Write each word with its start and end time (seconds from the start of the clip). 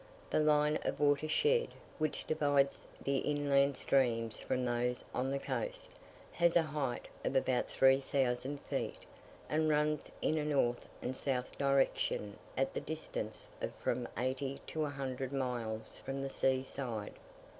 The 0.31 0.39
line 0.39 0.77
of 0.83 0.99
water 0.99 1.27
shed, 1.29 1.75
which 1.99 2.25
divides 2.25 2.87
the 3.03 3.17
inland 3.17 3.77
streams 3.77 4.39
from 4.39 4.65
those 4.65 5.05
on 5.13 5.29
the 5.29 5.37
coast, 5.37 5.91
has 6.31 6.55
a 6.55 6.63
height 6.63 7.07
of 7.23 7.35
about 7.35 7.69
3000 7.69 8.59
feet, 8.61 8.97
and 9.47 9.69
runs 9.69 10.11
in 10.19 10.39
a 10.39 10.43
north 10.43 10.87
and 11.03 11.15
south 11.15 11.55
direction 11.55 12.39
at 12.57 12.73
the 12.73 12.81
distance 12.81 13.47
of 13.61 13.75
from 13.75 14.07
eighty 14.17 14.59
to 14.65 14.85
a 14.85 14.89
hundred 14.89 15.31
miles 15.31 16.01
from 16.03 16.23
the 16.23 16.31
sea 16.31 16.63
side. 16.63 17.13